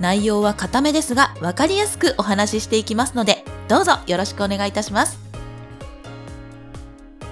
[0.00, 5.18] 内容は固めですが分かりやすくお話ししていきますのでどうぞよろしくお願いいたします。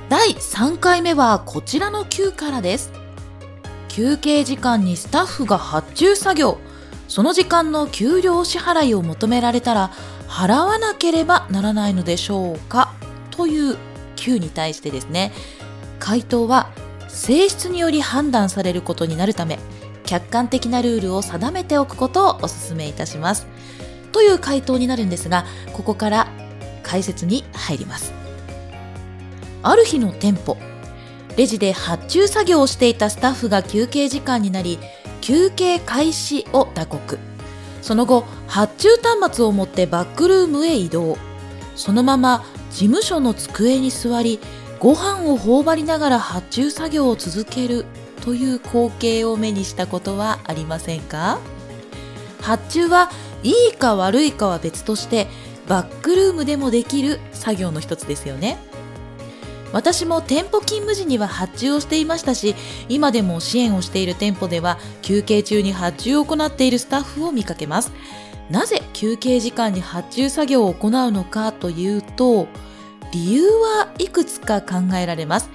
[0.09, 2.93] 第3回目はこちらの9からです。
[3.89, 6.59] 休憩時間にスタッフが発注作業。
[7.09, 9.91] その時間の給料支払いを求められたら
[10.27, 12.93] 払わなければならないのでしょうか？
[13.31, 13.77] という
[14.17, 15.33] 9に対してですね。
[15.99, 16.71] 回答は
[17.09, 19.59] 性質により判断されることになるため
[20.05, 23.47] 客観的なルールを定めておくことをお勧めいたします。
[24.13, 26.29] という回答になるんですが、ここから
[26.83, 28.13] 解説に入ります。
[29.63, 30.57] ある日の店舗、
[31.37, 34.79] レジで発注作業をしていたスタッフが休憩時間になり、
[35.21, 37.19] 休憩開始を打刻。
[37.83, 41.17] その後、発注端末を持ってバックルームへ移動。
[41.75, 44.39] そのまま事務所の机に座り、
[44.79, 47.87] ご飯を頬張りながら発注作業を続ける
[48.25, 51.39] という光景を目にしたことはありませんか？
[52.41, 53.11] 発注は
[53.43, 55.27] いいか悪いかは別として
[55.69, 58.59] バックルームでもできる作業の一つですよね。
[59.73, 62.55] 私も店舗勤務時には発注をしていましたし
[62.89, 67.93] 今でも支援をしている店舗では休憩中に発注を行っているスタッフを見かけます。
[68.51, 72.47] なぜ休憩時間に発注作業を行うのかというと
[73.15, 75.49] 理由はいくつか考えられます。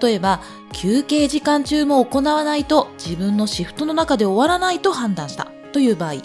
[0.00, 0.42] 例えば、
[0.74, 6.16] 休憩時間中も行わないと自分のシフトの中で終わらないと判断したという場合、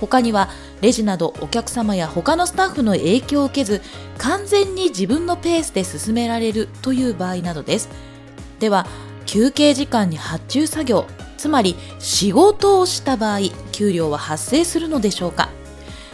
[0.00, 0.48] 他には
[0.80, 3.82] レジなどお客様や他のスタッフの影響を受けず
[4.18, 7.88] 完全に自分のペースで進められるという場合などです。
[8.60, 8.86] では、
[9.26, 13.40] 休憩時間に発注作業、つまり仕事をした場合、
[13.72, 15.48] 給料は発生するのでしょうか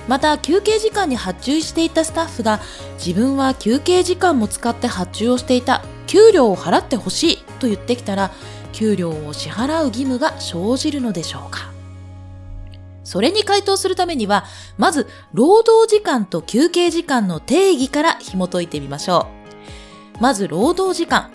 [0.08, 2.60] また休憩時間に発注していたスタッフが
[2.96, 8.32] 自分は休憩時間も使って発注をしていた給料を払ってほしいと言ってきたら
[8.72, 11.70] 給料を支払う義務が生じるのでしょうか。
[13.04, 14.44] それに回答するためには
[14.76, 19.28] まず労働時間と休憩時間の定義から紐解いてみましょ
[20.18, 20.22] う。
[20.22, 21.30] まず労働時間。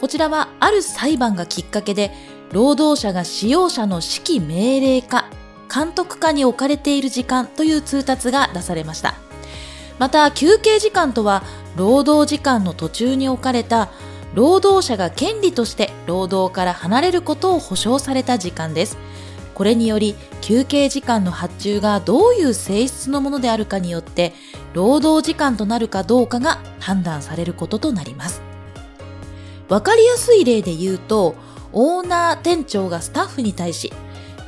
[0.00, 2.12] こちらはある裁判がきっかけで
[2.50, 5.26] 労働者が使用者の指揮命令化
[5.72, 9.14] 監督下に置かれている時間という通達が出されました。
[9.98, 11.42] また、休憩時間とは、
[11.76, 13.88] 労働時間の途中に置かれた、
[14.34, 18.98] 労働者が権利として労働から離れることを保障された時間です。
[19.54, 24.32] これにより、休憩時間の発注がどういう性質のものであるかによって、
[24.72, 28.42] 労働時間となるかどうかが判断されることとなります。
[29.68, 31.34] わかりやすい例で言うと、
[31.72, 33.92] オーナー店長がスタッフに対し、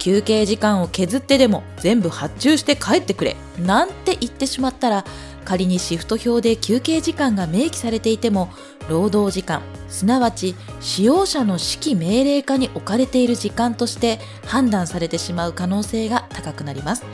[0.04, 3.36] 休憩時間を削ってでも全部発注して帰ってくれ。
[3.58, 5.02] なんて言ってしまったら
[5.46, 8.50] 仮にシフト表で休憩時間が明記されていても
[8.90, 17.04] 労働時間すなわち使用者の指揮命令下に置かれている時間として判断されてしまう可能性が高くなります。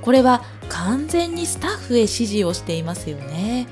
[0.00, 3.66] これは完全にスタッフへ指示をしていますよね。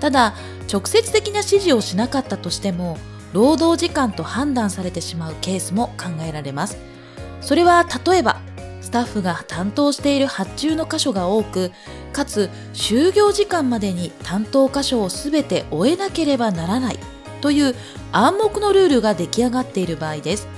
[0.00, 0.34] ただ
[0.68, 2.98] 直接的な指示をしなかったとしても
[3.32, 6.97] 労働時間と判断されてしまうケースも考えられます。
[7.40, 8.40] それは例えば
[8.80, 11.72] スタッフが担当している発注の箇所が多く
[12.12, 16.98] かつ就業時間までに担当箇所を全て終えなければならない
[17.40, 17.74] という
[18.12, 20.48] 暗黙のルールが出来上がっている場合です。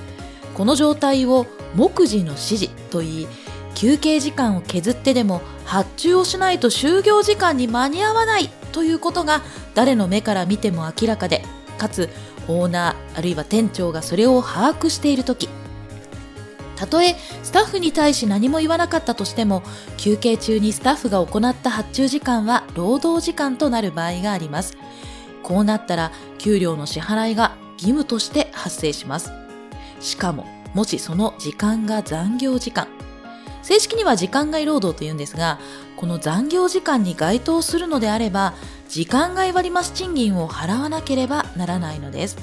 [0.54, 3.26] この状態を目次の指示といい
[3.74, 9.42] 休憩時間を削ってでも発注をしないと就業時間に間に合わないということが
[9.74, 11.44] 誰の目から見ても明らかで
[11.78, 12.10] かつ
[12.48, 15.48] オーナーあるいは店長がそれを把握している時
[16.80, 19.62] たとえスタッフに対し何も言わなかったとしても
[19.98, 24.78] 休憩中にスタッフが行った発注時間は労働時間となる場合があります。
[25.42, 29.30] こうなったら給料の支払いが義務として発生します。
[30.00, 32.88] しかももしその時間が残業時間。
[33.60, 35.58] 正式には時間外労働というんですが
[35.96, 38.54] この残業時間に該当するのであれば
[38.88, 42.38] 時間外割増賃金を払わなければならないのです。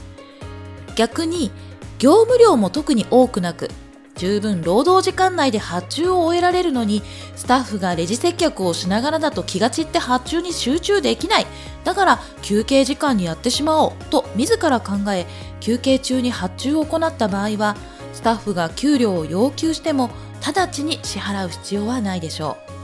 [0.96, 1.50] 逆に
[1.98, 3.72] 業務量も特に多くなく
[4.18, 7.02] 十分労働時間内で発注を終えられるのに
[7.36, 11.48] スタッフがレジ接客をしながらだと気が散って発注に集中できない
[11.84, 15.26] だから休憩時間にやってしまおうと自ら考え
[15.60, 17.78] 休憩中に発注を行った場合は
[18.14, 20.10] スタッフが給料を要求しても
[20.46, 22.78] 直ちに支払う必要はないでしょう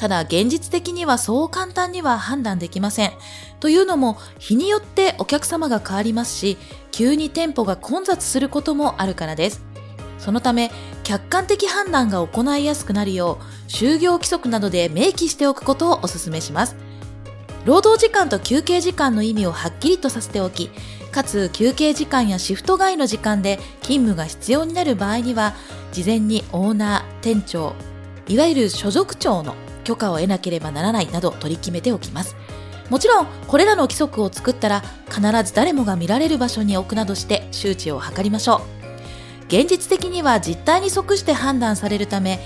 [0.00, 3.12] ただ現実的にはそう簡単には判断できません。
[3.60, 6.56] というのも日によってお客様が変わりますし、
[6.90, 9.69] 急に店舗が混雑することもあるからです。
[10.20, 10.70] そのため
[11.02, 16.76] 客観的判断が行いやすくなるよう就業規則などで明記しておくことをお勧めします。
[17.64, 20.70] 労働時間と休憩時間の意味をはっきりとさせておき、
[21.12, 25.54] かつ休憩時間やシフト外の時間で勤務が必要になる場合には、
[25.92, 27.74] 事前にオーナー、店長、
[28.28, 32.34] いわゆる所属長の許可を得なければならないなど取り決めておきます。
[32.88, 38.79] もちろん、これらの規則を作ったら必ず誰もが見られる場所に置くなどして周知を図りましょう。
[39.50, 42.38] 現実的には実態に即して判断されるため、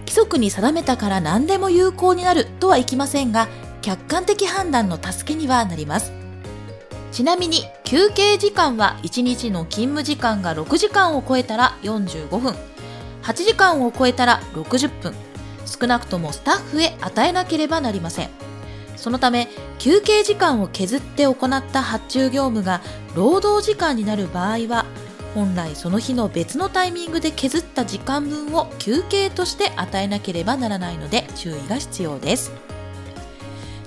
[0.00, 3.48] 規則に定めたから何でも有効になるとはいきませんが、
[3.80, 6.18] 客観的判断の助けにはなります。
[7.10, 12.54] ちなみに休憩時間は1日の勤務時間が6時間を超えたら45分
[13.22, 15.14] 8時間を超えたら60分
[15.64, 18.30] 少なくともスタッフへ与えなければなりません
[18.96, 22.80] そのため休憩時間を削って行った発注業務が
[23.14, 24.84] 労働時間になる場合は
[25.34, 32.52] 本来その日の別のタイミングで削った時間分を休憩として与えなければならないので注意が必要です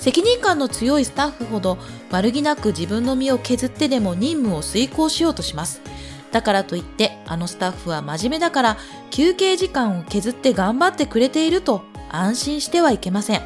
[0.02, 1.78] 責任感の強いスタッフほど
[2.10, 5.80] 悪気なく自分の身を削ってでも任務を遂行しようとします。
[6.32, 8.78] だからといってあのスタッフは真面目だから
[9.12, 13.42] 休憩時間を削って頑張ってくれていると安心してはいけません。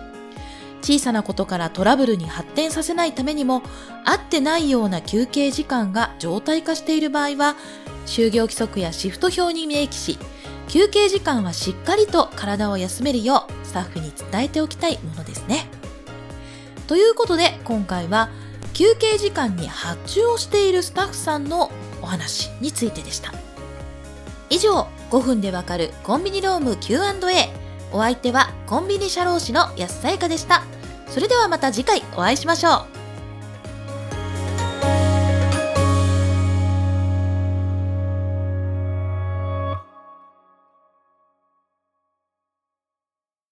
[0.81, 3.63] 小さなことからトラブルに発展させないためにも
[4.06, 7.56] 合ってないような休憩時間が常態化している場合は
[8.06, 10.18] 就業規則やシフト表に明記し
[10.68, 15.68] 休憩時間はしっかりと体を休めるようスタッフに伝えておきたいものですね。
[16.88, 18.30] ということで今回は
[18.74, 21.72] 休憩時間に発注をしているスタッフさんの
[22.02, 23.34] お話についてでした。
[24.50, 27.50] 以上5分でわかるコンビニローム Q&A
[27.92, 30.63] お相手はコンビニ社労士の安さやかでした。
[31.07, 32.94] それではまた次回お会いしましょう。